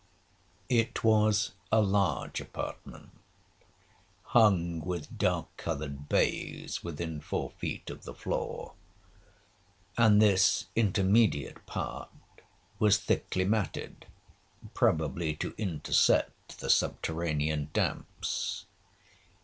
'It 0.67 1.03
was 1.03 1.51
a 1.71 1.79
large 1.79 2.41
apartment, 2.41 3.11
hung 4.23 4.79
with 4.79 5.15
dark 5.15 5.55
coloured 5.57 6.09
baize 6.09 6.83
within 6.83 7.21
four 7.21 7.51
feet 7.59 7.87
of 7.91 8.03
the 8.03 8.13
floor, 8.15 8.73
and 9.99 10.19
this 10.19 10.65
intermediate 10.75 11.63
part 11.67 12.09
was 12.79 12.97
thickly 12.97 13.45
matted, 13.45 14.07
probably 14.73 15.35
to 15.35 15.53
intercept 15.59 16.57
the 16.61 16.69
subterranean 16.71 17.69
damps. 17.71 18.65